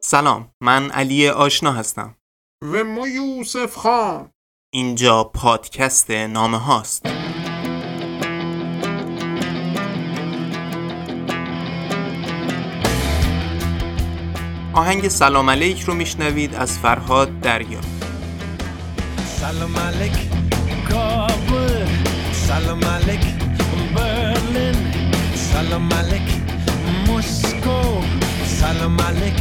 [0.00, 2.16] سلام من علی آشنا هستم.
[2.62, 4.30] و ما یوسف خان.
[4.72, 7.06] اینجا پادکست نامه هاست.
[14.74, 17.80] آهنگ سلام علیک رو میشنوید از فرهاد دریا.
[19.26, 20.12] سلام علیک
[22.52, 23.20] سلام علیک
[23.94, 24.74] برلین
[25.42, 26.28] سلام علیک
[27.08, 27.76] مسکو
[28.46, 29.38] سلام علیک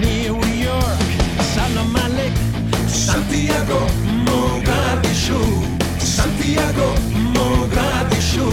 [0.00, 1.12] نیویورک
[1.50, 2.40] سلام علیک
[2.94, 3.78] سانتیاگو
[4.28, 5.42] موگادیشو
[6.14, 6.88] سانتیاگو
[7.36, 8.50] موگادیشو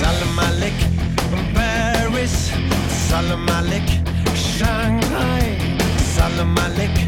[0.00, 0.84] سلام علیک
[1.54, 2.36] پاریس
[3.08, 3.98] سلام علیک
[4.34, 5.56] شانگهای
[6.16, 7.00] سلام علیک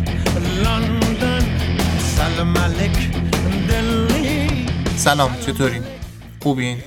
[0.65, 1.47] لندن
[2.17, 2.99] سلام علیک
[3.69, 4.36] دلی
[4.97, 5.83] سلام چطورین؟
[6.43, 6.79] خوبین؟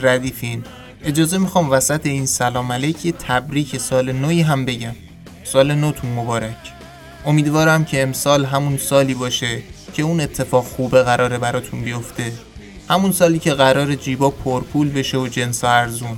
[0.00, 0.64] ردیفین؟
[1.04, 4.94] اجازه می‌خوام وسط این سلام علیک تبریک سال نوی هم بگم
[5.44, 6.72] سال نوتون مبارک
[7.26, 9.62] امیدوارم که امسال همون سالی باشه
[9.94, 12.32] که اون اتفاق خوبه قراره براتون بیفته
[12.88, 16.16] همون سالی که قرار جیبا پرپول بشه و جنس ارزون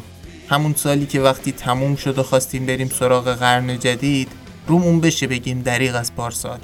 [0.49, 4.29] همون سالی که وقتی تموم شد و خواستیم بریم سراغ قرن جدید
[4.67, 6.59] رومون بشه بگیم دریغ از پارسال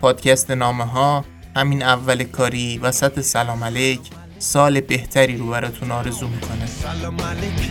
[0.00, 1.24] پادکست نامه ها
[1.56, 4.00] همین اول کاری وسط سلام علیک
[4.38, 6.66] سال بهتری رو براتون آرزو می‌کنه.
[6.66, 7.70] سلام علیک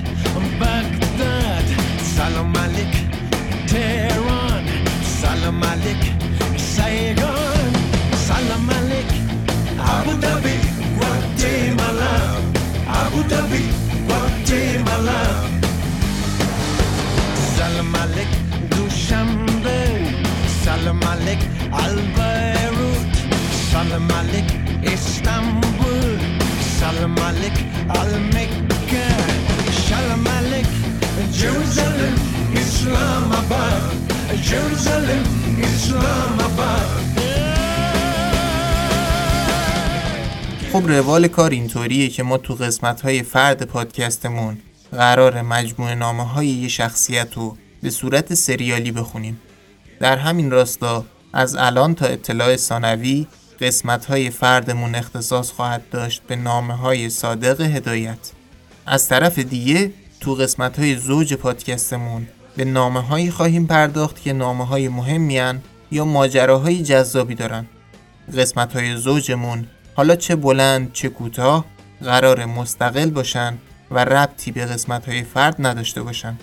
[0.60, 1.64] بغداد.
[2.18, 2.96] سلام علیک
[3.68, 4.64] تهران.
[5.22, 6.12] سلام علیک
[6.58, 7.74] سیگان.
[8.28, 9.12] سلام علیک
[9.80, 10.60] ابوظبی
[11.00, 12.16] گواتیمالا.
[12.88, 13.70] ابوظبی
[14.08, 15.24] گواتیمالا.
[17.58, 18.28] سلام علیک
[18.72, 19.80] دوشنبه.
[20.66, 21.40] سلام علیک
[21.74, 22.59] البیروت
[23.72, 24.12] سلام
[27.20, 27.58] علیک
[27.90, 29.08] المکه
[29.90, 30.68] سلام علیک
[31.32, 32.16] جروزالم
[32.56, 34.14] اسلام آباد
[34.44, 35.24] جروزالم
[35.64, 37.20] اسلام آباد
[40.74, 44.58] خب روال کار اینطوریه که ما تو قسمت های فرد پادکستمون
[44.92, 49.42] قرار مجموعه نامه های یه شخصیت رو به صورت سریالی بخونیم.
[50.00, 53.28] در همین راستا از الان تا اطلاع ثانوی
[53.62, 58.32] قسمت های فردمون اختصاص خواهد داشت به نامه های صادق هدایت.
[58.86, 64.66] از طرف دیگه تو قسمت های زوج پادکستمون به نامه هایی خواهیم پرداخت که نامه
[64.66, 65.60] های مهمی
[65.92, 67.66] یا ماجراهای جذابی دارن.
[68.38, 71.66] قسمت های زوجمون حالا چه بلند چه کوتاه
[72.04, 73.58] قرار مستقل باشن
[73.92, 76.38] و ربطی به قسمت های فرد نداشته باشن.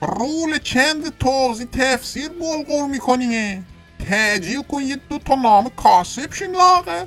[0.00, 3.62] رول چند توضیح تفسیر بلغور میکنیه
[4.10, 7.06] تجیل کن یه دو تا نام کاسب شیم لاغه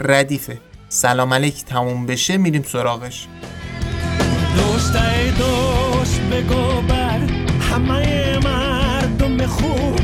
[0.00, 0.58] ردیفه.
[0.88, 3.26] سلام علیک تموم بشه میریم سراغش.
[4.56, 7.18] دوستای دوست بگو بر
[7.70, 10.00] همه مردم خوب.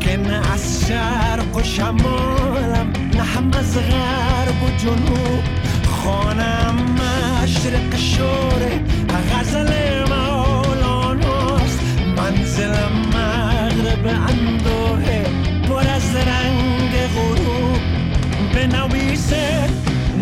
[0.00, 5.42] که نه از شرق و شمالم نه هم از غرب و جنوب.
[6.04, 6.74] خانم
[7.42, 8.80] مشرق شوره
[9.32, 9.72] غزل
[10.08, 11.80] مولاناست
[12.16, 15.19] منزلم مغرب اندوه
[16.10, 17.80] از رنگ غروب
[18.54, 19.68] بنویسه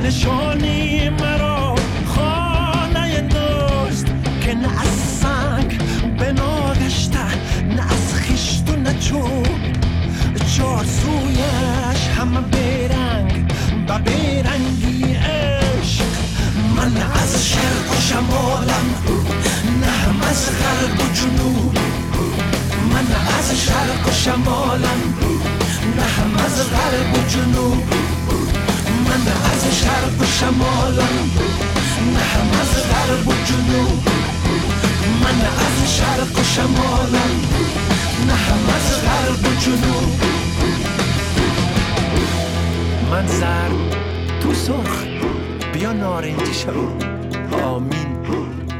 [0.04, 1.75] نشانی مرا.
[2.06, 4.06] خانه دوست
[4.41, 4.88] که نه از
[5.21, 5.78] سنگ
[6.19, 7.19] بناگشته
[7.76, 9.47] نه از خشت و نه چوب.
[10.56, 13.53] چار سویش همه بیرنگ
[13.88, 16.05] و بیرنگی عشق.
[16.76, 18.94] من از شرق و شمالم
[19.81, 21.78] نه از غرب و جنوب.
[22.93, 23.06] من
[23.38, 25.15] از شرق و شمالم.
[25.97, 27.84] نه هم از غرب و جنوب
[29.05, 31.31] من از شرق و شمالم
[32.15, 34.09] نه هم از غرب و جنوب
[35.22, 37.33] من از شرق و شمالم
[38.27, 40.21] نه هم از غرب و جنوب
[43.11, 43.97] من زرد
[44.43, 45.05] تو سرخ.
[45.73, 46.88] بیا نارنجی شو
[47.64, 48.08] آمین.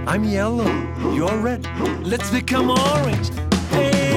[0.07, 0.73] I'm yellow,
[1.17, 1.69] you're red,
[2.03, 3.29] let's become orange.
[3.75, 4.08] Amen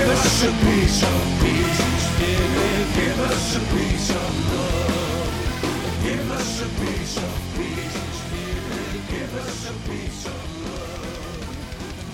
[0.00, 5.28] Give us a piece of peace Spirit, give us a piece of love
[6.02, 11.44] Give us a piece of peace Spirit, give us a piece of love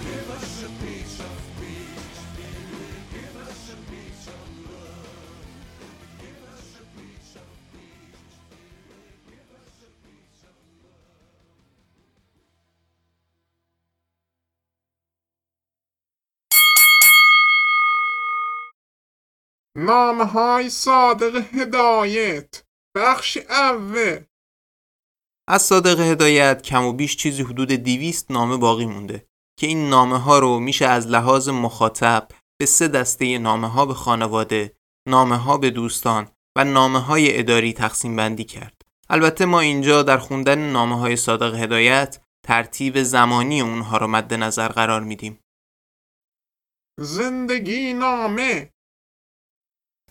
[0.03, 1.36] Give us a piece of
[19.77, 22.63] نامه های صادق هدایت
[22.97, 24.25] بخش اول
[25.49, 29.27] از صادق هدایت کم و بیش چیزی حدود دیویست نامه باقی مونده
[29.59, 32.29] که این نامه ها رو میشه از لحاظ مخاطب
[32.61, 34.77] به سه دسته نامه ها به خانواده،
[35.09, 38.83] نامه ها به دوستان و نامه های اداری تقسیم بندی کرد.
[39.11, 44.69] البته ما اینجا در خوندن نامه های صادق هدایت ترتیب زمانی اونها رو مد نظر
[44.69, 45.41] قرار میدیم.
[47.01, 48.76] زندگی نامه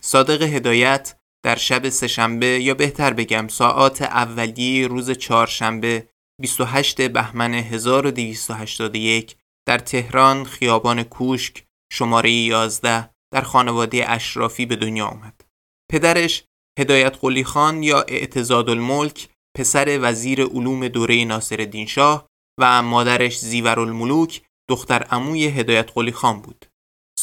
[0.06, 6.08] صادق هدایت در شب سهشنبه یا بهتر بگم ساعات اولیه روز چهارشنبه
[6.40, 9.36] 28 بهمن 1281
[9.68, 15.44] در تهران خیابان کوشک شماره 11 در خانواده اشرافی به دنیا آمد.
[15.92, 16.44] پدرش
[16.78, 22.26] هدایت قلی خان یا اعتزاد الملک پسر وزیر علوم دوره ناصر شاه
[22.60, 26.66] و مادرش زیور الملوک دختر عموی هدایت قلی خان بود.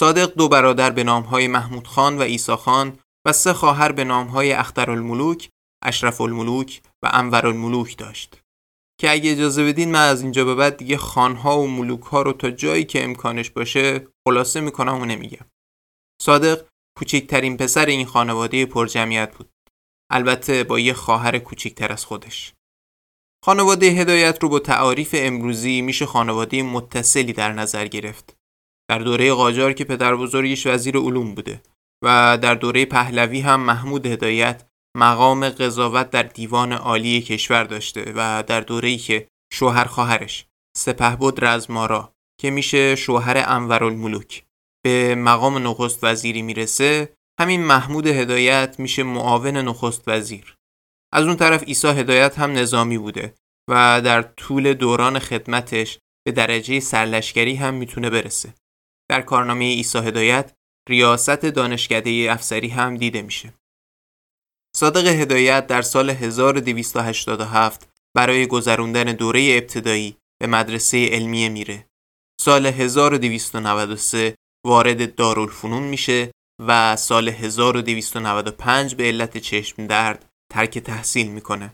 [0.03, 4.51] صادق دو برادر به نامهای محمود خان و ایسا خان و سه خواهر به نامهای
[4.51, 5.49] اختر الملوک،
[5.83, 8.41] اشرف الملوک و انور الملوک داشت.
[8.99, 12.33] که اگه اجازه بدین من از اینجا به بعد دیگه خانها و ملوک ها رو
[12.33, 15.45] تا جایی که امکانش باشه خلاصه می‌کنم و نمیگم.
[16.21, 16.65] صادق
[16.97, 19.49] کوچکترین پسر این خانواده پرجمعیت بود.
[20.11, 22.53] البته با یه خواهر کوچکتر از خودش.
[23.45, 28.42] خانواده هدایت رو با تعاریف امروزی میشه خانواده متصلی در نظر گرفت.
[28.89, 31.61] در دوره قاجار که پدر بزرگش وزیر علوم بوده
[32.03, 34.63] و در دوره پهلوی هم محمود هدایت
[34.97, 40.45] مقام قضاوت در دیوان عالی کشور داشته و در دوره‌ای که شوهر خواهرش
[40.77, 44.43] سپهبد رزمارا که میشه شوهر انورالملوک
[44.85, 50.55] به مقام نخست وزیری می‌رسه همین محمود هدایت میشه معاون نخست وزیر.
[51.13, 53.35] از اون طرف عیسی هدایت هم نظامی بوده
[53.69, 58.53] و در طول دوران خدمتش به درجه سرلشکری هم می‌تونه برسه.
[59.13, 60.53] در کارنامه عیسی هدایت
[60.89, 63.53] ریاست دانشکده افسری هم دیده میشه
[64.75, 71.85] صادق هدایت در سال 1287 برای گذروندن دوره ابتدایی به مدرسه علمیه میره.
[72.41, 76.31] سال 1293 وارد دارالفنون میشه
[76.67, 81.73] و سال 1295 به علت چشم درد ترک تحصیل می‌کنه.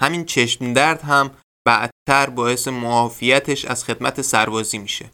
[0.00, 1.30] همین چشم درد هم
[1.66, 5.10] بعدتر باعث معافیتش از خدمت سربازی میشه.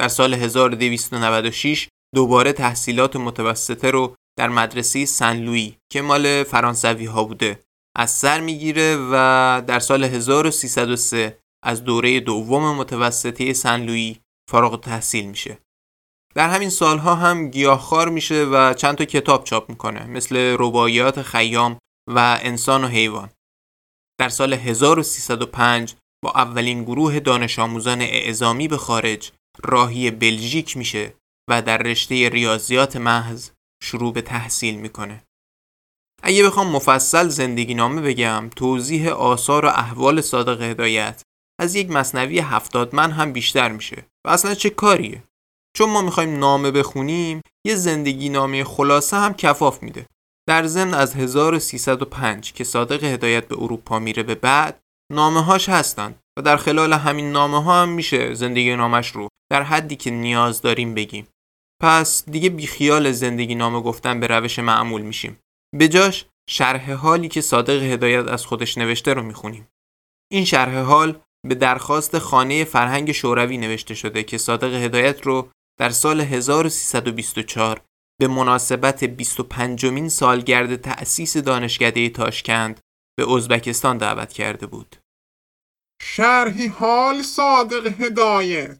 [0.00, 7.24] در سال 1296 دوباره تحصیلات متوسطه رو در مدرسه سن لویی که مال فرانسوی ها
[7.24, 7.60] بوده
[7.96, 15.26] از سر می‌گیره و در سال 1303 از دوره دوم متوسطه سن لویی فارغ تحصیل
[15.26, 15.58] میشه.
[16.34, 21.78] در همین سالها هم گیاهخوار میشه و چند تا کتاب چاپ می‌کنه مثل رباعیات خیام
[22.10, 23.30] و انسان و حیوان.
[24.20, 29.32] در سال 1305 با اولین گروه دانش آموزان اعزامی به خارج
[29.64, 31.14] راهی بلژیک میشه
[31.50, 33.50] و در رشته ریاضیات محض
[33.82, 35.24] شروع به تحصیل می‌کنه.
[36.22, 41.22] اگه بخوام مفصل زندگی نامه بگم توضیح آثار و احوال صادق هدایت
[41.60, 45.22] از یک مصنوی هفتاد من هم بیشتر میشه و اصلا چه کاریه؟
[45.76, 50.06] چون ما می‌خوایم نامه بخونیم یه زندگی نامه خلاصه هم کفاف میده.
[50.48, 54.80] در ضمن از 1305 که صادق هدایت به اروپا میره به بعد
[55.12, 56.14] نامه هاش هستن.
[56.38, 60.62] و در خلال همین نامه ها هم میشه زندگی نامش رو در حدی که نیاز
[60.62, 61.28] داریم بگیم.
[61.82, 65.38] پس دیگه بیخیال زندگی نامه گفتن به روش معمول میشیم.
[65.78, 69.68] به جاش شرح حالی که صادق هدایت از خودش نوشته رو می‌خونیم.
[70.32, 75.48] این شرح حال به درخواست خانه فرهنگ شوروی نوشته شده که صادق هدایت رو
[75.80, 77.80] در سال 1324
[78.20, 82.80] به مناسبت 25 مین سالگرد تأسیس دانشکده تاشکند
[83.18, 84.96] به ازبکستان دعوت کرده بود.
[86.02, 88.78] شرحی حال صادق هدایت.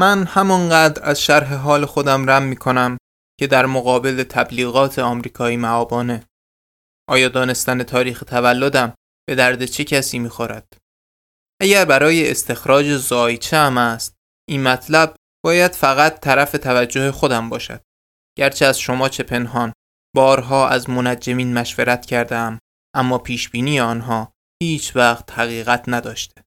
[0.00, 2.98] من همانقدر از شرح حال خودم رم می کنم
[3.40, 6.26] که در مقابل تبلیغات آمریکایی معابانه.
[7.08, 8.94] آیا دانستن تاریخ تولدم
[9.28, 10.78] به درد چه کسی می‌خورد؟
[11.62, 14.14] اگر برای استخراج زایچه هم است
[14.48, 17.80] این مطلب باید فقط طرف توجه خودم باشد.
[18.38, 19.72] گرچه از شما چه پنهان
[20.16, 22.58] بارها از منجمین مشورت کردم
[22.94, 26.37] اما پیشبینی آنها هیچ وقت حقیقت نداشته.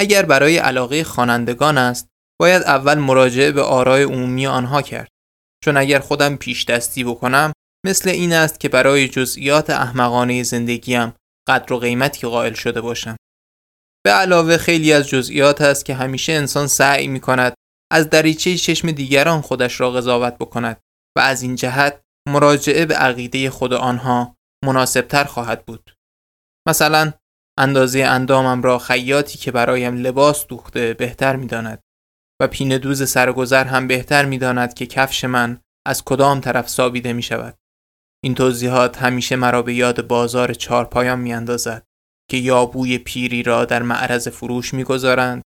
[0.00, 2.08] اگر برای علاقه خوانندگان است
[2.40, 5.08] باید اول مراجعه به آرای عمومی آنها کرد.
[5.64, 7.52] چون اگر خودم پیش دستی بکنم
[7.86, 11.12] مثل این است که برای جزئیات احمقانه زندگیم
[11.48, 13.16] قدر و قیمتی قائل شده باشم.
[14.04, 17.54] به علاوه خیلی از جزئیات است که همیشه انسان سعی می کند
[17.92, 20.80] از دریچه چشم دیگران خودش را قضاوت بکند
[21.18, 25.94] و از این جهت مراجعه به عقیده خود آنها مناسبتر خواهد بود.
[26.68, 27.12] مثلا
[27.60, 31.82] اندازه اندامم را خیاطی که برایم لباس دوخته بهتر می‌داند
[32.42, 37.12] و پینه دوز سرگذر هم بهتر می داند که کفش من از کدام طرف سابیده
[37.12, 37.54] می شود.
[38.24, 41.86] این توضیحات همیشه مرا به یاد بازار چارپایان میاندازد
[42.30, 45.42] که یابوی پیری را در معرض فروش می‌گذارند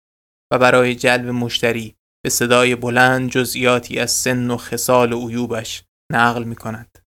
[0.54, 6.44] و برای جلب مشتری به صدای بلند جزئیاتی از سن و خصال و عیوبش نقل
[6.44, 7.00] می کند.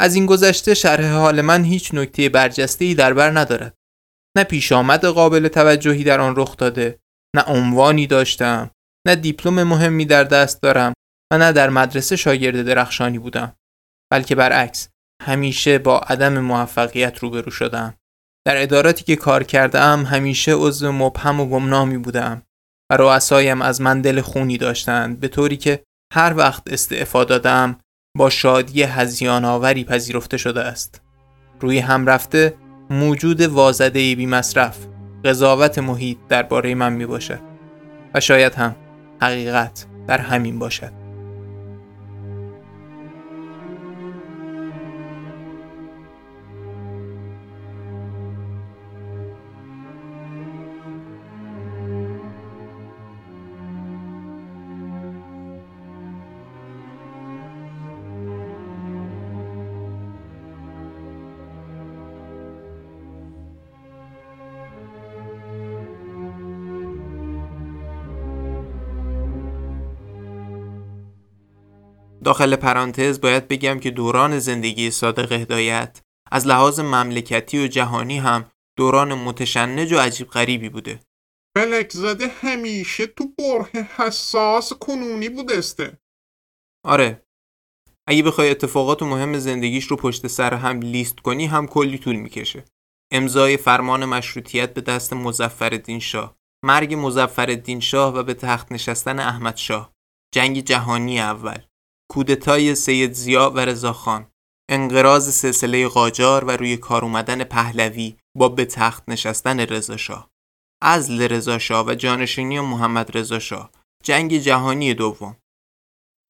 [0.00, 3.79] از این گذشته شرح حال من هیچ نکته برجسته ای در بر ندارد.
[4.36, 6.98] نه پیش آمد قابل توجهی در آن رخ داده،
[7.36, 8.70] نه عنوانی داشتم،
[9.06, 10.92] نه دیپلم مهمی در دست دارم
[11.32, 13.56] و نه در مدرسه شاگرد درخشانی بودم.
[14.12, 14.88] بلکه برعکس
[15.22, 17.94] همیشه با عدم موفقیت روبرو شدم.
[18.46, 22.42] در اداراتی که کار کردم همیشه عضو مبهم و گمنامی بودم
[22.90, 27.78] و رؤسایم از من دل خونی داشتند به طوری که هر وقت استعفا دادم
[28.16, 31.00] با شادی هزیان آوری پذیرفته شده است
[31.60, 32.54] روی هم رفته
[32.90, 34.78] موجود وازده بی مصرف
[35.24, 37.40] قضاوت محیط درباره من می باشد
[38.14, 38.76] و شاید هم
[39.22, 40.99] حقیقت در همین باشد.
[72.30, 78.50] داخل پرانتز باید بگم که دوران زندگی صادق هدایت از لحاظ مملکتی و جهانی هم
[78.78, 81.00] دوران متشنج و عجیب غریبی بوده.
[81.56, 85.98] فلک زده همیشه تو بره حساس کنونی بودسته.
[86.84, 87.26] آره.
[88.08, 92.64] اگه بخوای اتفاقات مهم زندگیش رو پشت سر هم لیست کنی هم کلی طول می‌کشه.
[93.12, 99.56] امضای فرمان مشروطیت به دست مزفر شاه مرگ مزفر شاه و به تخت نشستن احمد
[99.56, 99.92] شاه.
[100.34, 101.69] جنگ جهانی اول.
[102.10, 104.26] کودتای سید زیا و رضاخان
[104.70, 110.30] انقراض سلسله قاجار و روی کار اومدن پهلوی با به تخت نشستن رضاشاه
[110.82, 113.70] ازل رضاشاه و جانشینی محمد رضاشاه
[114.04, 115.36] جنگ جهانی دوم.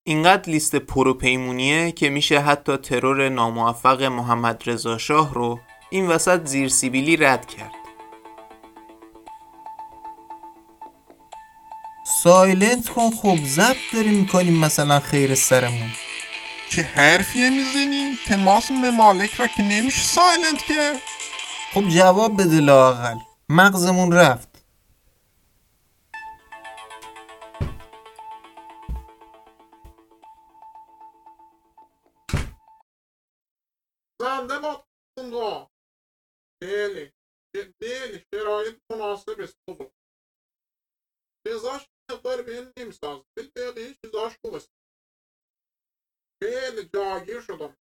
[0.06, 5.60] اینقدر لیست پروپیمونیه که میشه حتی ترور ناموفق محمد رضاشاه رو
[5.90, 7.79] این وسط زیر سیبیلی رد کرد.
[12.11, 13.11] silent کن.
[13.11, 15.90] خب ضبط داریم می‌کنیم مثلا خیر سرمون.
[16.71, 21.00] چه حرفیه می‌زنی؟ تماس ممالک را که نمیشه silent که
[21.75, 23.17] خب جواب بده لاقل
[23.49, 24.49] مغزمون رفت.
[34.23, 34.59] زنده
[36.62, 37.12] بله
[37.81, 39.57] بله شرایط مناسب است.
[41.47, 44.71] بزاش مقدار به نمیساز بل بقیه چیزاش است
[46.45, 47.76] خیلی جاگیر شدم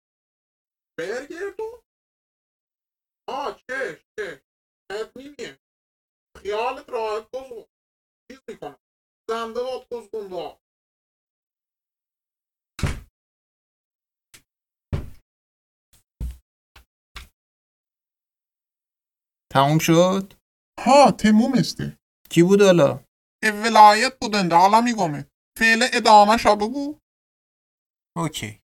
[1.00, 1.81] برگردون
[3.29, 4.43] آه چه چه.
[4.91, 5.59] تدمیمیه
[6.38, 7.69] خیالت راحت بزرگ
[8.31, 8.79] چیز می‌کنم
[9.29, 10.59] زنده باد کزگوندا
[19.53, 20.33] تموم شد؟
[20.79, 21.98] ها تموم استه
[22.29, 23.05] کی بود حالا؟
[23.43, 25.25] ولایت بودنده حالا میگمه
[25.58, 27.00] فعل ادامه شا بگو.
[28.15, 28.62] اوکی.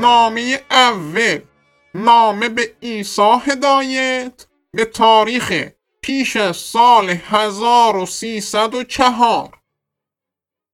[0.00, 1.40] نامه اول.
[1.94, 4.46] نامه به عیسی هدایت.
[4.72, 5.68] به تاریخ
[6.02, 9.60] پیش از سال 1304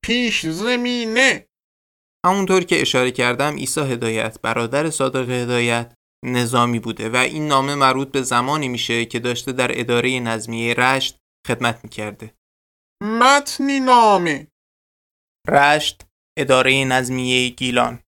[0.03, 1.49] پیش زمینه.
[2.26, 8.12] همونطور که اشاره کردم عیسی هدایت برادر صادق هدایت نظامی بوده و این نامه مربوط
[8.12, 12.35] به زمانی میشه که داشته در اداره نظمیه رشت خدمت می‌کرده.
[13.02, 14.47] متنی نامه.
[15.49, 16.06] رشت
[16.38, 18.02] اداره نظمیه گیلان.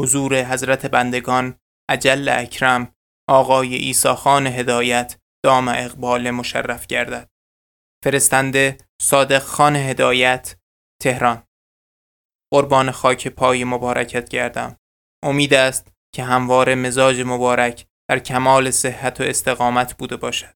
[0.00, 1.58] حضور حضرت بندگان
[1.90, 2.94] اجل اکرم
[3.28, 7.30] آقای ایسا خان هدایت دام اقبال مشرف گردد.
[8.04, 10.56] فرستنده صادق خان هدایت
[11.02, 11.42] تهران.
[12.54, 14.76] قربان خاک پای مبارکت گردم.
[15.24, 20.54] امید است که هموار مزاج مبارک در کمال صحت و استقامت بوده باشد.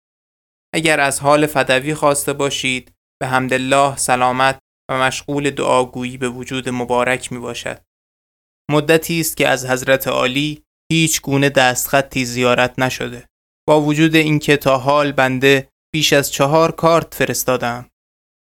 [0.75, 4.59] اگر از حال فدوی خواسته باشید به حمدالله سلامت
[4.90, 7.81] و مشغول دعاگویی به وجود مبارک می باشد.
[8.71, 10.62] مدتی است که از حضرت عالی
[10.93, 13.26] هیچ گونه دستخطی زیارت نشده.
[13.69, 17.90] با وجود اینکه تا حال بنده بیش از چهار کارت فرستادم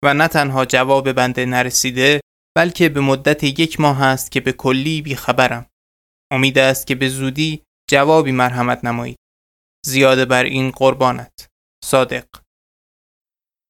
[0.04, 2.22] و نه تنها جواب بنده نرسیده
[2.58, 5.70] بلکه به مدت یک ماه است که به کلی بی خبرم.
[6.32, 9.18] امید است که به زودی جوابی مرحمت نمایید.
[9.86, 11.48] زیاده بر این قربانت.
[11.84, 12.26] صادق.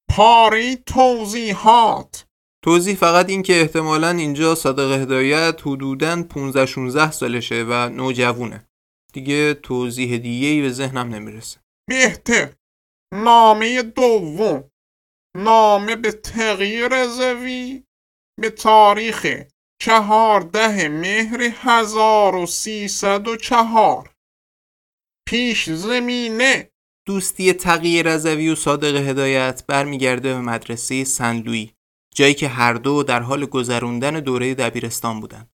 [0.09, 2.25] پاره توضیحات.
[2.63, 8.67] توضیح فقط این که احتمالا اینجا صادق هدایت حدوداً 15 16 سالشه و نوجوونه.
[9.13, 11.59] دیگه توضیح دیگه ای به ذهنم نمی‌رسه.
[11.89, 12.53] بهتر.
[13.13, 14.69] نامه دوم.
[15.37, 17.84] نامه به تغییر رضوی
[18.41, 19.43] به تاریخ
[19.81, 24.13] چهارده مهر هزار و سیصد و چهار.
[25.27, 26.69] پیش زمینه.
[27.07, 31.71] دوستی تقیی رضوی و صادق هدایت برمیگرده به مدرسه سنلوی
[32.15, 35.47] جایی که هر دو در حال گذروندن دوره دبیرستان بودن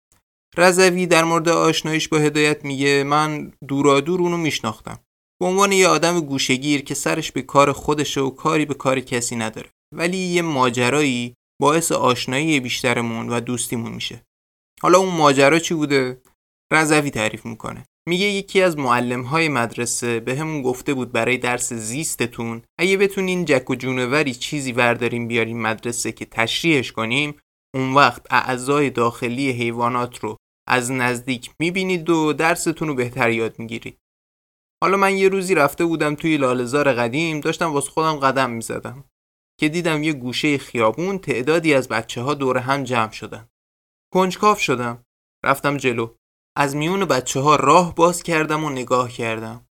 [0.58, 5.00] رضوی در مورد آشناییش با هدایت میگه من دورادور اونو میشناختم.
[5.40, 9.36] به عنوان یه آدم گوشگیر که سرش به کار خودشه و کاری به کار کسی
[9.36, 9.70] نداره.
[9.96, 14.22] ولی یه ماجرایی باعث آشنایی بیشترمون و دوستیمون میشه.
[14.82, 16.22] حالا اون ماجرا چی بوده؟
[16.74, 17.86] رضوی تعریف می‌کنه.
[18.10, 23.46] میگه یکی از معلم های مدرسه به همون گفته بود برای درس زیستتون اگه بتونین
[23.46, 27.36] جک و جونوری چیزی ورداریم بیاریم مدرسه که تشریحش کنیم
[27.76, 30.38] اون وقت اعضای داخلی حیوانات رو
[30.68, 33.98] از نزدیک می‌بینید و درستون رو بهتر یاد می‌گیرید.
[34.84, 39.04] حالا من یه روزی رفته بودم توی لالزار قدیم داشتم واسه خودم قدم می‌زدم.
[39.62, 43.48] که دیدم یه گوشه خیابون تعدادی از بچه ها دور هم جمع شدن.
[44.14, 45.04] کنجکاف شدم.
[45.44, 46.16] رفتم جلو.
[46.58, 49.66] از میون بچه ها راه باز کردم و نگاه کردم.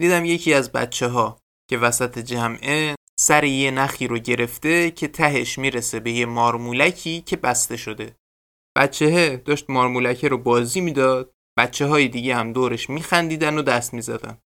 [0.00, 1.38] دیدم یکی از بچه ها
[1.70, 7.36] که وسط جمعه سر یه نخی رو گرفته که تهش می‌رسه به یه مارمولکی که
[7.36, 8.16] بسته شده.
[8.76, 11.32] بچه داشت مارمولکه رو بازی می‌داد.
[11.58, 14.38] بچه های دیگه هم دورش میخندیدن و دست می‌زدن.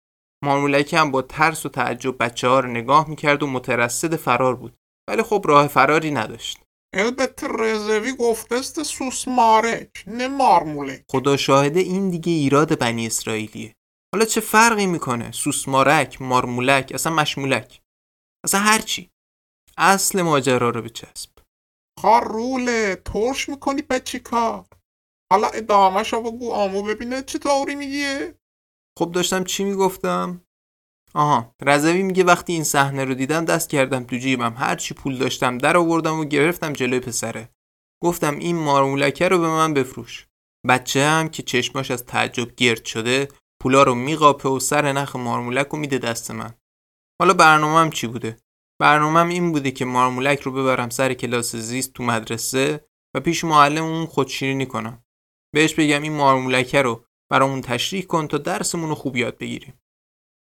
[0.45, 4.77] مارمولکه هم با ترس و تعجب بچه ها رو نگاه می‌کرد و مترصد فرار بود.
[5.11, 6.61] ولی خب راه فراری نداشت.
[6.95, 11.05] البته رزوی گفته است سوسمارک نه مارمولک.
[11.11, 13.75] خدا شاهده این دیگه ایراد بنی اسرائیلیه.
[14.15, 17.81] حالا چه فرقی می‌کنه؟ سوسمارک مارمولک اصلا مشمولک؟
[18.45, 19.11] اصلا هرچی
[19.79, 21.31] اصل ماجرا رو بچسب.
[22.01, 24.67] خار روله ترش می‌کنی بچه کار.
[25.33, 28.35] حالا ادامه شو بگو آمو ببینه چطوری میگیه.
[28.99, 30.44] خب داشتم چی می‌گفتم؟
[31.15, 31.55] آها.
[31.63, 34.55] رضوی میگه وقتی این صحنه رو دیدم دست کردم تو جیبم.
[34.57, 37.49] هر چی پول داشتم در آوردم و گرفتم جلوی پسره.
[38.03, 40.27] گفتم این مارمولکه رو به من بفروش.
[40.69, 43.29] بچه هم که چشماش از تعجب گرد شده
[43.63, 46.55] پولا رو میقاپه و سر نخ مارمولک رو میده دست من.
[47.21, 48.37] حالا برنامهم چی بوده؟
[48.81, 53.85] برنامهم این بوده که مارمولک رو ببرم سر کلاس زیست تو مدرسه و پیش معلم
[53.85, 55.05] اون خودشیرینی کنم.
[55.55, 59.81] بهش بگم این مارمولکه رو برامون تشریح کن تا درسمون رو خوب یاد بگیریم.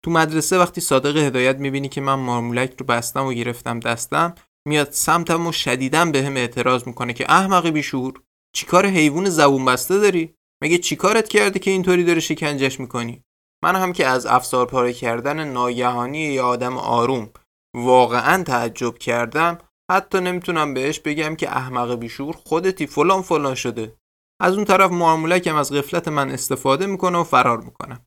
[0.08, 4.36] تو مدرسه وقتی صادق هدایت می‌بینی که من مارمولک رو بستم و گرفتم دستم
[4.68, 8.14] میاد سمتم و شدیدم به هم اعتراض می‌کنه که احمق بیشور
[8.56, 13.24] چیکار حیوان زبون بسته داری؟ مگه چیکارت کرده که اینطوری داره شکنجش می‌کنی؟
[13.64, 17.30] من هم که از افسار پاره کردن ناگهانی یه آدم آروم
[17.76, 19.58] واقعا تعجب کردم
[19.92, 23.96] حتی نمی‌تونم بهش بگم که احمق بیشور خودتی فلان فلان شده.
[24.42, 28.07] از اون طرف معاملکم از غفلت من استفاده می‌کنه و فرار می‌کنم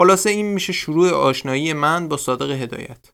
[0.00, 3.10] خلاصه این میشه شروع آشنایی من با صادق هدایت.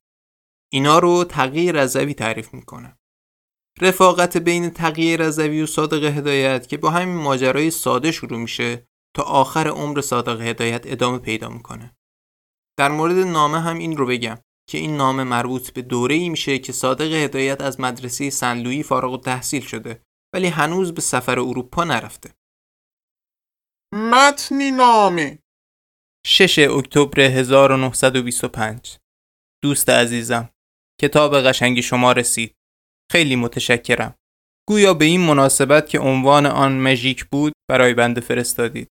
[0.72, 2.98] اینا رو تغییر رضوی تعریف می‌کنه.
[3.80, 9.22] رفاقت بین تغییر رضوی و صادق هدایت که با همین ماجرای ساده شروع میشه تا
[9.22, 11.96] آخر عمر صادق هدایت ادامه پیدا می‌کنه.
[12.78, 14.38] در مورد نامه هم این رو بگم
[14.70, 19.12] که این نامه مربوط به دوره ای میشه که صادق هدایت از مدرسه سنلویی فارغ
[19.12, 20.02] و تحصیل شده
[20.34, 22.34] ولی هنوز به سفر اروپا نرفته.
[23.92, 25.38] متنی نامه.
[26.28, 28.96] 6 اکتبر 1925
[29.64, 30.50] دوست عزیزم
[31.00, 32.54] کتاب قشنگی شما رسید.
[33.12, 34.14] خیلی متشکرم.
[34.68, 38.88] گویا به این مناسبت که عنوان آن مژیک بود برای بنده فرستادید.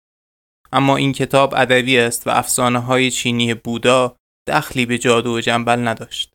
[0.72, 4.16] اما این کتاب ادبی است و افسانه های چینی بودا
[4.48, 6.32] دخلی به جادو و جنبل نداشت.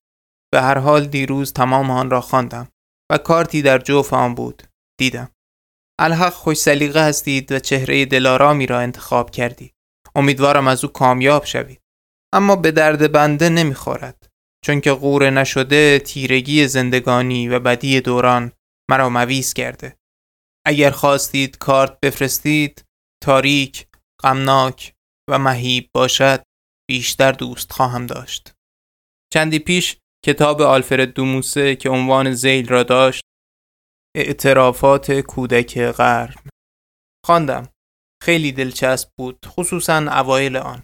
[0.54, 2.68] به هر حال دیروز تمام آن را خواندم
[3.12, 4.64] و کارتی در جوف آن بود.
[5.00, 5.32] دیدم.
[6.00, 9.75] الحق خوش سلیقه هستید و چهره دلارامی را انتخاب کردید.
[10.16, 11.82] امیدوارم از او کامیاب شوید.
[12.34, 14.30] اما به درد بنده نمی‌خورد
[14.66, 18.52] چون که قوره نشده تیرگی زندگانی و بدی دوران
[18.90, 19.98] مرا مویز کرده.
[20.66, 22.86] اگر خواستید کارت بفرستید
[23.24, 23.88] تاریک
[24.24, 24.94] غمناک
[25.30, 26.44] و مهیب باشد
[26.90, 28.54] بیشتر دوست خواهم داشت.
[29.34, 33.22] چندی پیش کتاب آلفرد دوموسه که عنوان زیل را داشت
[34.16, 36.40] اعترافات کودک غرب.
[37.26, 37.75] خواندم.
[38.26, 40.84] خیلی دلچسب بود خصوصا اوایل آن.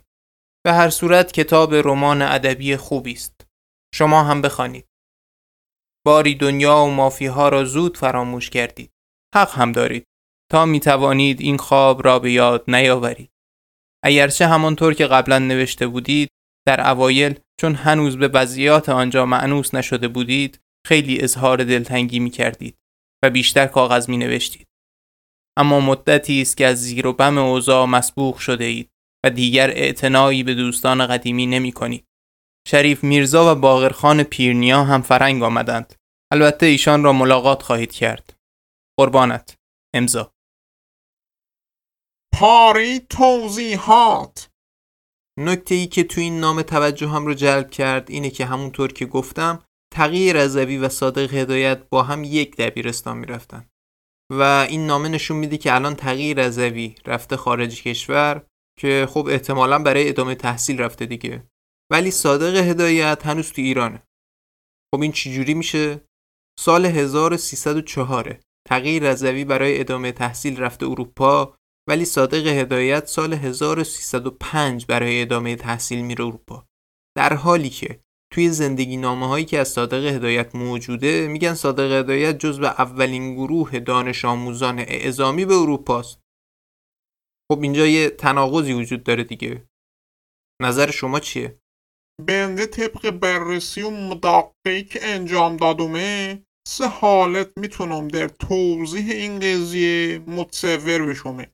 [0.66, 3.48] به هر صورت کتاب رمان ادبی خوبی است.
[3.96, 4.88] شما هم بخوانید.
[6.06, 8.92] باری دنیا و مافیها را زود فراموش کردید.
[9.36, 10.06] حق هم دارید.
[10.52, 13.32] تا می توانید این خواب را به یاد نیاورید.
[14.04, 16.30] اگرچه همانطور که قبلا نوشته بودید
[16.68, 22.78] در اوایل چون هنوز به وضعیات آنجا معنوس نشده بودید خیلی اظهار دلتنگی می کردید
[23.24, 24.71] و بیشتر کاغذ می نوشتید.
[25.58, 28.90] اما مدتی است که از زیر و بم اوضاع مسبوق شده اید
[29.26, 32.06] و دیگر اعتنایی به دوستان قدیمی نمی کنید.
[32.68, 35.96] شریف میرزا و باغرخان پیرنیا هم فرنگ آمدند.
[36.32, 38.34] البته ایشان را ملاقات خواهید کرد.
[39.00, 39.58] قربانت.
[39.96, 40.32] امضا.
[42.34, 44.50] پاری توضیحات
[45.40, 49.06] نکته ای که تو این نام توجه هم رو جلب کرد اینه که همونطور که
[49.06, 53.71] گفتم تقیی رضوی و صادق هدایت با هم یک دبیرستان می‌رفتن
[54.32, 58.46] و این نامه نشون میده که الان تقی رضوی رفته خارج کشور
[58.80, 61.44] که خب احتمالا برای ادامه تحصیل رفته دیگه.
[61.92, 64.04] ولی صادق هدایت هنوز تو ایرانه.
[64.96, 66.02] خب این چجوری میشه؟
[66.60, 71.56] سال 1304 تقی رضوی برای ادامه تحصیل رفته اروپا
[71.90, 76.66] ولی صادق هدایت سال 1305 برای ادامه تحصیل میره اروپا.
[77.18, 78.00] در حالی که
[78.34, 83.80] توی زندگی نامه هایی که از صادق هدایت موجوده میگن صادق هدایت جزو اولین گروه
[83.80, 86.20] دانش آموزان اعزامی به اروپاست
[87.52, 89.68] خب اینجا یه تناقضی وجود داره دیگه
[90.62, 91.60] نظر شما چیه؟
[92.28, 100.20] بنده طبق بررسی و مدققی که انجام دادمه سه حالت می‌تونم در توضیح این قضیه
[100.20, 101.52] متصور بشمه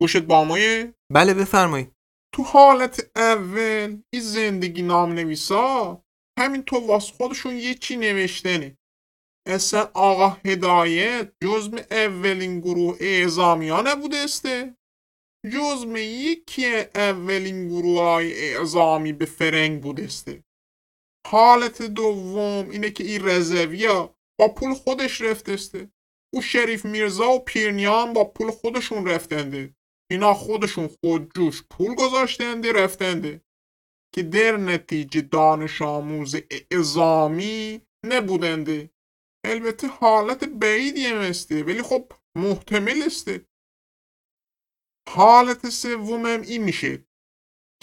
[0.00, 1.95] گوشت با مایه؟ بله بفرمایید
[2.36, 6.04] تو حالت اول این زندگی نام نویسا
[6.38, 8.78] همین تو واس خودشون یه چی نوشتنه
[9.48, 14.76] اصلا آقا هدایت جزم اولین گروه اعزامیان نبوده استه.
[15.52, 20.44] جزم یکی اولین گروه های اعزامی به فرنگ بودسته
[21.26, 25.90] حالت دوم اینه که این رزویا با پول خودش رفتسته
[26.34, 29.75] او شریف میرزا و پیرنیان با پول خودشون رفتنده.
[30.10, 33.40] اینا خودشون خودجوش پول گذاشتنده رفتنده
[34.14, 38.90] که در نتیجه دانش آموز اعزامی نبودنده
[39.46, 43.46] البته حالت بعیدی مسته ولی خب محتمل استه
[45.08, 47.06] حالت سومم این میشه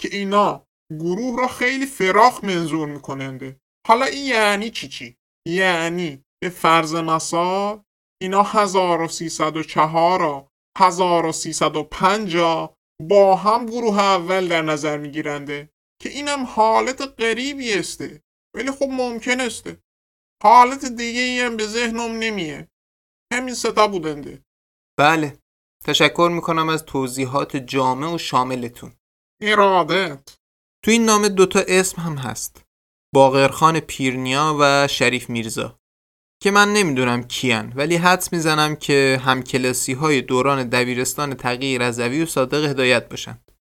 [0.00, 5.16] که اینا گروه را خیلی فراخ منظور میکننده حالا این یعنی چی چی؟
[5.48, 7.82] یعنی به فرض مثال
[8.22, 15.70] اینا 1304 را 1350 با هم گروه اول در نظر میگیرنده
[16.02, 18.22] که اینم حالت غریبی استه
[18.56, 19.78] ولی خب ممکن استه.
[20.42, 22.68] حالت دیگه ای هم به ذهنم نمیه.
[23.32, 24.42] همین ستا بودنده.
[24.98, 25.38] بله.
[25.84, 28.92] تشکر می‌کنم از توضیحات جامع و شاملتون.
[29.42, 30.36] ارادت.
[30.84, 32.62] تو این نامه دوتا اسم هم هست.
[33.14, 35.78] باقرخان پیرنیا و شریف میرزا.
[36.44, 42.26] که من نمی‌دونم کیان ولی حدس می‌زنم که همکلاسی های دوران دبیرستان تغییر رضوی و
[42.26, 43.52] صادق هدایت باشند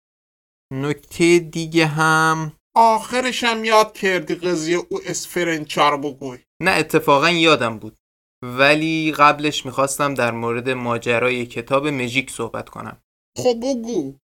[0.74, 6.38] نکته دیگه هم؟ آخرش هم یاد کردی قضیه او اسفرنچار بگوی.
[6.62, 7.98] نه اتفاقا یادم بود.
[8.42, 13.02] ولی قبلش می‌خواستم در مورد ماجرای کتاب مژیک صحبت کنم.
[13.38, 14.18] خب بگو.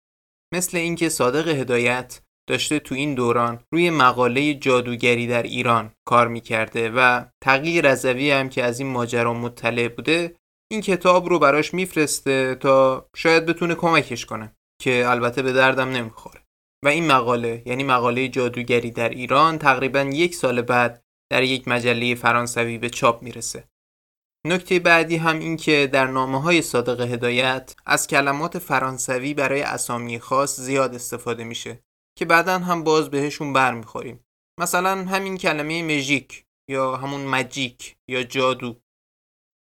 [0.54, 6.90] مثل اینکه صادق هدایت داشته تو این دوران روی مقاله جادوگری در ایران کار می‌کرده
[6.90, 10.36] و تغییر رضوی هم که از این ماجرا مطلع بوده
[10.72, 16.42] این کتاب رو براش میفرسته تا شاید بتونه کمکش کنه که البته به دردم نمی‌خوره.
[16.86, 22.16] و این مقاله یعنی مقاله جادوگری در ایران تقریبا یک سال بعد در یک مجله
[22.16, 23.64] فرانسوی به چاپ می‌رسه.
[24.48, 30.20] نکته بعدی هم این که در نامه های صادق هدایت از کلمات فرانسوی برای اسامی
[30.20, 31.80] خاص زیاد استفاده میشه.
[32.18, 34.26] که بعدا هم باز بهشون برمیخوریم.
[34.60, 38.82] مثلا همین کلمه مژیک یا همون مجیک یا جادو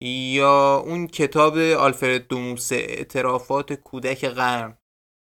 [0.03, 4.79] یا اون کتاب آلفرد دوموس اعترافات کودک قرن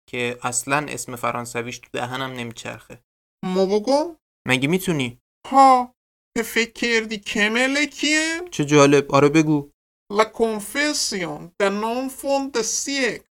[0.10, 3.04] که اصلا اسم فرانسویش تو دهنم نمیچرخه.
[3.46, 4.16] ما بگو
[4.48, 5.96] مگه می‌تونی؟ ها
[6.38, 9.12] به فکر کردی کمله کیه؟ چه جالب.
[9.12, 9.72] آره بگو.
[10.12, 13.30] La confession de non fond de siècle.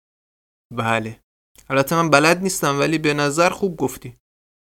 [0.73, 1.21] بله.
[1.71, 4.15] البته من بلد نیستم ولی به نظر خوب گفتی.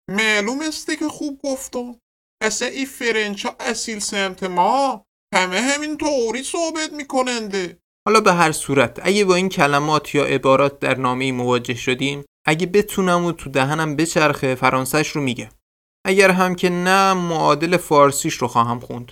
[0.10, 1.96] معلوم استه که خوب گفتم
[2.44, 7.78] اصلا این فرنچ ها اصیل سمت ما همه همین طوری صحبت میکننده.
[8.08, 12.66] حالا به هر صورت اگه با این کلمات یا عبارات در نامه مواجه شدیم اگه
[12.66, 15.50] بتونم و تو دهنم بچرخه فرانسهش رو میگم
[16.06, 19.12] اگر هم که نه معادل فارسیش رو خواهم خوند.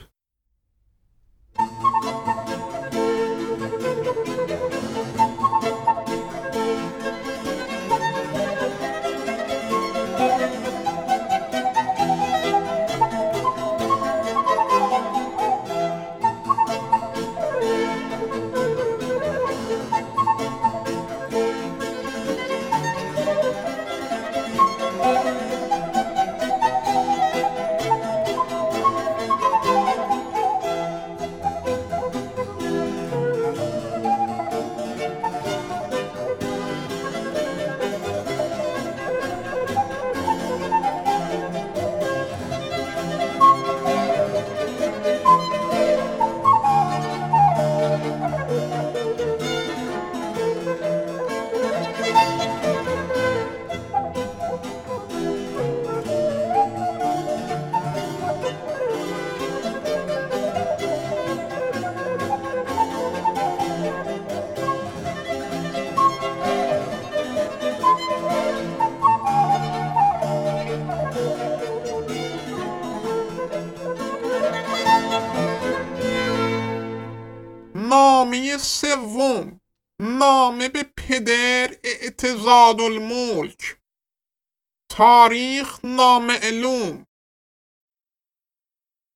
[85.02, 87.06] تاریخ نامعلوم.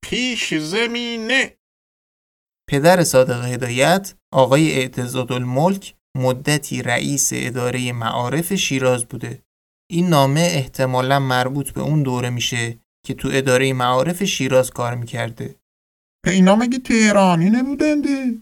[0.05, 1.57] پیش زمینه.
[2.69, 9.43] پدر صادق هدایت آقای اعتزاد الملک مدتی رئیس اداره معارف شیراز بوده.
[9.91, 15.55] این نامه احتمالا مربوط به اون دوره میشه که تو اداره معارف شیراز کار می‌کرده.
[16.27, 18.41] اینا مگه تهرانی نبودنده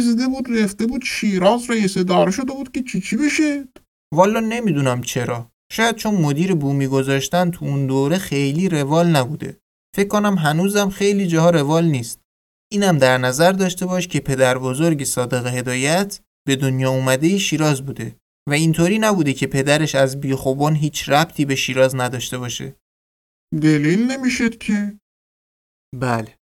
[0.00, 3.68] زده بود رفته بود شیراز رئیس اداره شده بود که چی چی بشه؟
[4.14, 5.55] والا نمی‌دونم چرا.
[5.72, 9.60] شاید چون مدیر بومی گذاشتن تو اون دوره خیلی روال نبوده.
[9.96, 12.20] فکر کنم هنوزم خیلی جاها روال نیست.
[12.72, 18.16] اینم در نظر داشته باش که پدر بزرگ صادق هدایت به دنیا اومده شیراز بوده
[18.48, 22.76] و اینطوری نبوده که پدرش از بیخوبان هیچ ربطی به شیراز نداشته باشه.
[23.62, 24.98] دلیل نمی‌شد که؟
[25.96, 26.38] بله.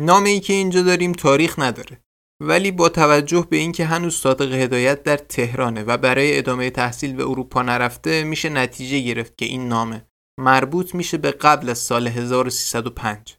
[0.00, 2.00] نامه ای که اینجا داریم تاریخ نداره.
[2.40, 7.22] ولی با توجه به اینکه هنوز صادق هدایت در تهرانه و برای ادامه تحصیل به
[7.22, 10.06] اروپا نرفته میشه نتیجه گرفت که این نامه
[10.40, 13.36] مربوط میشه به قبل از سال 1305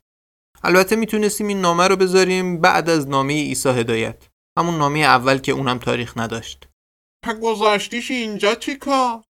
[0.63, 4.27] البته می‌تونستیم این نامه رو بذاریم بعد از نامه عیسی هدایت.
[4.59, 6.67] همون نامه اول که اونم تاریخ نداشت.
[7.25, 9.23] پا گذاشتیش اینجا چی کار؟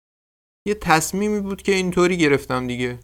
[0.67, 2.99] یه تصمیمی بود که اینطوری گرفتم دیگه.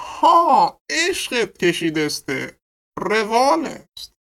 [0.00, 2.58] ها عشقت کشیدسته.
[2.98, 4.19] روال است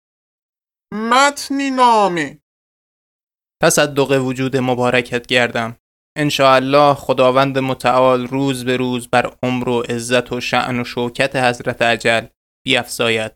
[0.95, 2.41] متنی نامه.
[3.62, 5.77] تصدق وجود مبارکت گردم.
[6.39, 11.82] الله خداوند متعال روز به روز بر عمر و عزت و شعن و شوکت حضرت
[11.82, 12.25] عجل
[12.65, 13.32] بیافزاید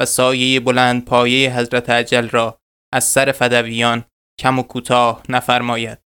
[0.00, 2.58] و سایه بلند پایه حضرت عجل را
[2.92, 4.04] از سر فدویان
[4.40, 5.98] کم و کوتاه نفرماید.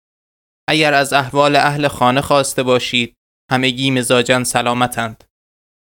[0.70, 3.16] اگر از احوال اهل خانه خواسته باشید
[3.52, 5.24] همگی مزاجن سلامتند.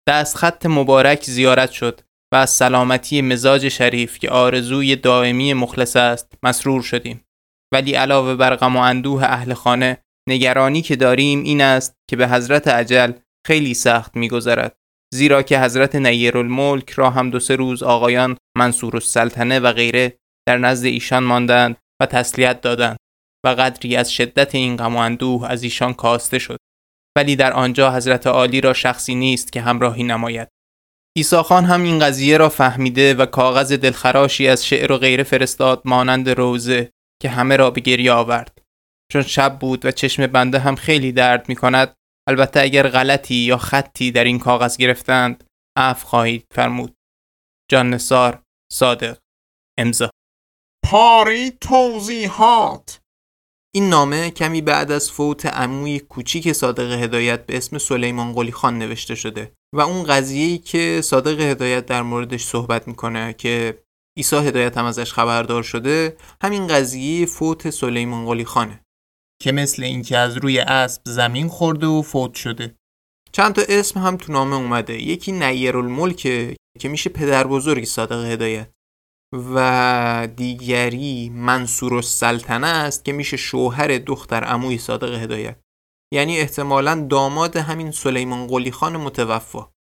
[0.09, 2.01] دست خط مبارک زیارت شد.
[2.33, 7.25] و از سلامتی مزاج شریف که آرزوی دائمی مخلص است مسرور شدیم.
[7.73, 9.97] ولی علاوه بر غم و اندوه اهل خانه
[10.29, 13.11] نگرانی که داریم این است که به حضرت عجل
[13.47, 14.75] خیلی سخت میگذرد.
[15.13, 20.17] زیرا که حضرت نیر الملک را هم دو سه روز آقایان منصور السلطنه و غیره
[20.47, 22.97] در نزد ایشان ماندند و تسلیت دادند
[23.45, 26.57] و قدری از شدت این غم و اندوه از ایشان کاسته شد.
[27.17, 30.52] ولی در آنجا حضرت عالی را شخصی نیست که همراهی نماید.
[31.17, 35.81] ایسا خان هم این قضیه را فهمیده و کاغذ دلخراشی از شعر و غیره فرستاد
[35.85, 38.61] مانند روزه که همه را به گریه آورد.
[39.11, 41.95] چون شب بود و چشم بنده هم خیلی درد می کند
[42.29, 45.43] البته اگر غلطی یا خطی در این کاغذ گرفتند
[45.77, 46.95] عفو خواهید فرمود.
[47.71, 49.17] جان نصار صادق
[49.77, 50.09] امضا.
[50.85, 52.99] پاری توضیحات.
[53.75, 58.79] این نامه کمی بعد از فوت عموی کوچیک صادق هدایت به اسم سلیمان قلی خان
[58.79, 59.53] نوشته شده.
[59.73, 63.83] و اون قضیه‌ای که صادق هدایت در موردش صحبت می‌کنه که
[64.17, 68.85] عیسی هدایت هم ازش خبردار شده همین قضیه فوت سلیمان قلی خانه.
[69.41, 72.75] که مثل اینکه از روی اسب زمین خورده و فوت شده.
[73.31, 75.03] چند تا اسم هم تو نامه اومده.
[75.03, 78.69] یکی نیر الملکه که میشه پدر بزرگی صادق هدایت
[79.33, 85.62] و دیگری منصور السلطنه است که میشه شوهر دختر عموی صادق هدایت.
[86.13, 89.72] یعنی احتمالا داماد همین سلیمان قلی خان متوفا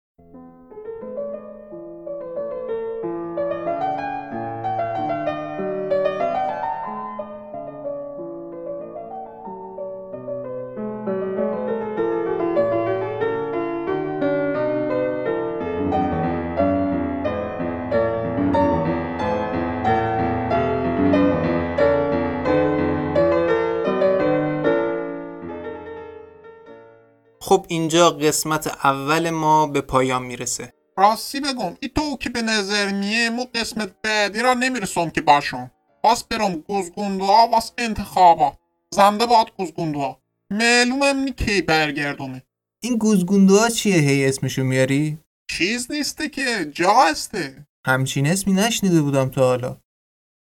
[27.92, 30.74] اینجا قسمت اول ما به پایان می‌رسه.
[30.98, 35.72] راستی بگم ای تو که به نظر میه مو قسمت بعدی را نمی‌رسم که باشم.
[36.04, 38.54] باز برم گزگوندوها واس انتخابات
[38.96, 42.44] زنده باد گزگوندوها معلومم نی کی برگردونه.
[42.84, 45.18] این گوزگوندوها چیه؟ هی اسمشو میاری؟
[45.52, 47.68] چیز نیسته که جا هسته.
[47.88, 49.78] همچین اسمی نشنیده بودم تا حالا.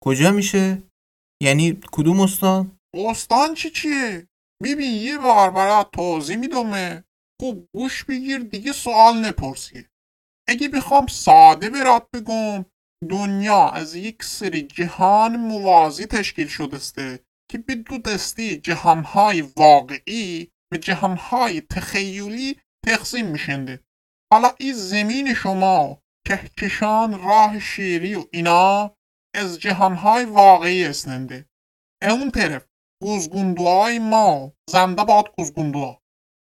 [0.04, 0.84] کجا میشه؟
[1.42, 4.28] یعنی کدوم استان؟ استان چی چیه؟
[4.64, 7.04] ببین یه بار برات توضیح میدومه
[7.41, 9.86] خوب گوش بگیر دیگه سوال نپرسی.
[10.50, 12.65] اگه بخوام ساده برات بگم
[13.10, 16.95] دنیا از یک سری جهان موازی تشکیل شده است
[17.52, 23.80] که به دو دستی جهانهای واقعی به جهانهای تخیلی تقسیم میشنده.
[24.34, 28.95] حالا این زمین شما کهکشان راه شیری و اینا
[29.36, 31.45] از جهانهای واقعی هستنده
[32.02, 32.65] اون طرف
[33.02, 36.02] گوزگوندوهای ما زنده باد گوزگوندوها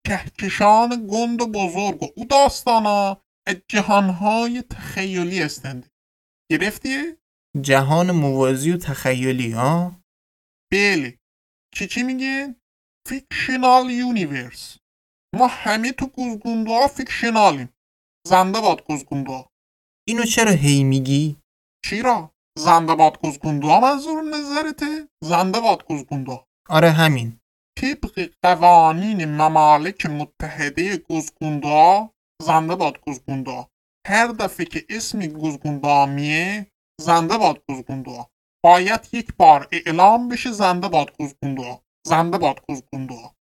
[0.06, 5.90] کهکشان گند و بزرگ و او داستانا از جهانهای تخیلی هستند
[6.52, 7.16] گرفتی؟
[7.60, 10.02] جهان موازی و تخیلی ها
[10.72, 11.18] بله.
[11.74, 12.56] چی چی میگه؟
[13.08, 14.78] fictional universe.
[15.34, 17.68] ما همه تو گوزگونده ها fictional یم.
[18.26, 19.50] زنده باد گوزگونده ها
[20.08, 21.36] اینو چرا هی میگی؟
[21.84, 27.40] چی را؟ زنده باد گوزگونده ها منظور نظرته؟ زنده باد گوزگونده ها آره همین.
[27.78, 33.70] طبق قوانین ممالک متحده گوزگونده ها زنده باد گوزگونده ها
[34.06, 36.66] هر دفعه که اسم گوزگونده ها میه
[37.00, 38.30] زنده باد گوزگونده ها
[38.64, 43.34] باید یک بار اعلام بشه زنده باد گوزگونده ها زنده باد گوزگونده ها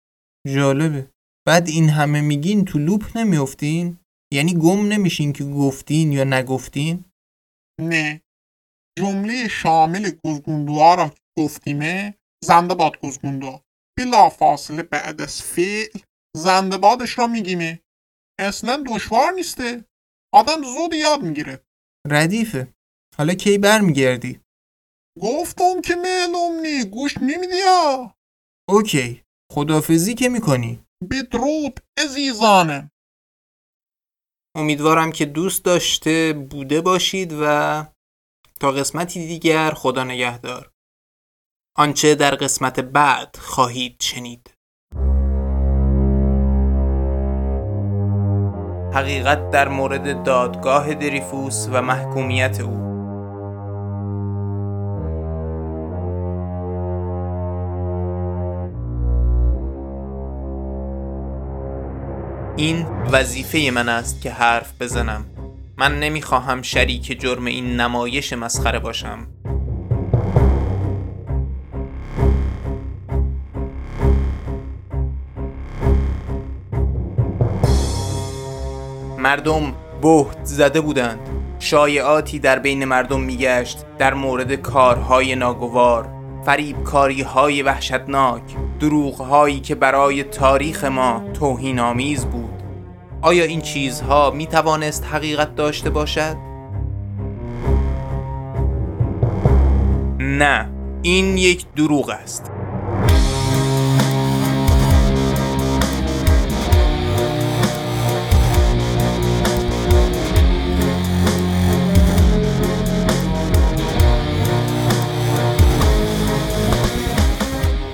[0.55, 1.11] جالبه.
[1.47, 3.99] بعد این همه میگین تو لوپ نمیافتین؟
[4.33, 7.05] یعنی گم نمیشین که گفتین یا نگفتین؟
[7.81, 8.21] نه.
[8.99, 12.15] جمله شامل گوزگونده ها را که گفتیمه
[12.45, 13.61] زنده باد گوزگونده
[14.01, 15.99] ها بلا فاصله بعد از فعل
[16.37, 17.81] زنده بادش را میگیمه
[18.41, 19.85] اصلا دشوار نیسته.
[20.35, 21.65] آدم زود یاد می‌گیره.
[22.11, 22.75] ردیفه.
[23.19, 24.41] حالا کی برمیگردی؟
[25.21, 28.15] گفتم که معلوم نی گوش نمیدی ها
[28.69, 29.23] اوکی.
[29.53, 30.85] خدافزی که می‌کنی.
[31.11, 32.91] بدرود عزیزانم
[34.57, 37.85] امیدوارم که دوست داشته بوده باشید و
[38.61, 40.70] تا قسمتی دیگر خدا نگهدار.
[41.77, 44.55] آنچه در قسمت بعد خواهید شنید.
[48.95, 52.81] حقیقت در مورد دادگاه دریفوس و محکومیت او.
[62.57, 65.25] این وظیفه من است که حرف بزنم.
[65.77, 69.27] من نمی‌خواهم شریک جرم این نمایش مسخره باشم.
[79.21, 81.19] مردم بهت زده بودند.
[81.59, 86.09] شایعاتی در بین مردم میگشت در مورد کارهای ناگوار
[86.45, 88.43] فریبکاری های وحشتناک
[88.81, 92.63] دروغ هایی که برای تاریخ ما توهین آمیز بود.
[93.23, 96.37] آیا این چیزها می توانست حقیقت داشته باشد؟
[100.19, 100.71] نه
[101.03, 102.60] این یک دروغ است.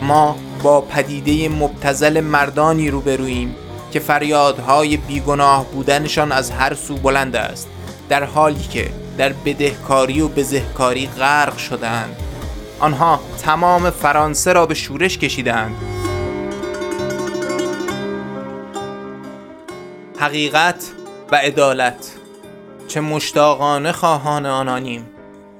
[0.06, 3.56] ما با پدیده مبتزل مردانی روبرویم
[3.92, 7.68] که فریادهای بیگناه بودنشان از هر سو بلند است
[8.08, 12.16] در حالی که در بدهکاری و بزهکاری غرق شدهاند.
[12.80, 15.76] آنها تمام فرانسه را به شورش کشیدند
[20.18, 20.84] حقیقت
[21.32, 22.12] و عدالت.
[22.88, 25.06] چه مشتاقانه خواهان آنانیم.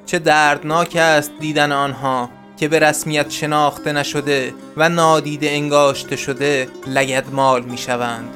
[0.06, 2.35] چه دردناک است دیدن آنها.
[2.56, 8.34] که به رسمیت شناخته نشده و نادیده انگاشته شده لگدمال می شوند.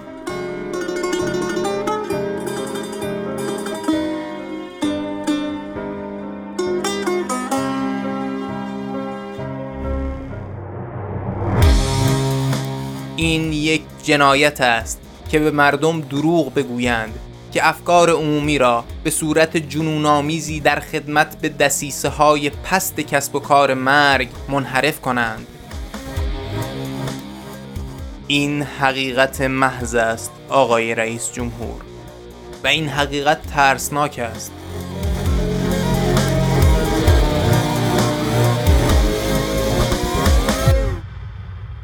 [13.17, 19.57] این یک جنایت است که به مردم دروغ بگویند که افکار عمومی را به صورت
[19.57, 25.47] جنونآمیزی در خدمت به دسیسه های پست کسب و کار مرگ منحرف کنند.
[28.27, 31.83] این حقیقت محض است آقای رئیس جمهور.
[32.65, 34.53] و این حقیقت ترسناک است.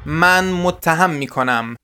[0.07, 1.77] من متهم می کنم